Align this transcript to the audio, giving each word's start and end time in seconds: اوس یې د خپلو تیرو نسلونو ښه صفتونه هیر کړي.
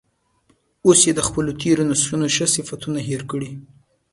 اوس 0.85 0.99
یې 1.07 1.13
د 1.15 1.21
خپلو 1.27 1.51
تیرو 1.61 1.83
نسلونو 1.91 2.27
ښه 2.35 2.45
صفتونه 2.55 2.99
هیر 3.09 3.21
کړي. 3.31 3.49